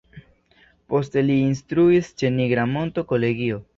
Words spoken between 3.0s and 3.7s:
Kolegio.